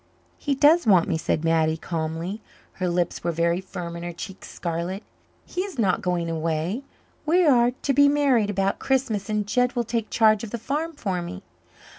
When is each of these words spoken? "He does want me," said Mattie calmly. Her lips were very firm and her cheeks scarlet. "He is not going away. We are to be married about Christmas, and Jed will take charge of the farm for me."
"He 0.39 0.55
does 0.55 0.87
want 0.87 1.07
me," 1.07 1.15
said 1.15 1.43
Mattie 1.43 1.77
calmly. 1.77 2.41
Her 2.81 2.89
lips 2.89 3.23
were 3.23 3.31
very 3.31 3.61
firm 3.61 3.95
and 3.95 4.03
her 4.03 4.11
cheeks 4.11 4.49
scarlet. 4.49 5.03
"He 5.45 5.61
is 5.61 5.77
not 5.77 6.01
going 6.01 6.27
away. 6.27 6.81
We 7.23 7.45
are 7.45 7.69
to 7.69 7.93
be 7.93 8.09
married 8.09 8.49
about 8.49 8.79
Christmas, 8.79 9.29
and 9.29 9.45
Jed 9.45 9.75
will 9.75 9.83
take 9.83 10.09
charge 10.09 10.43
of 10.43 10.49
the 10.49 10.57
farm 10.57 10.93
for 10.93 11.21
me." 11.21 11.43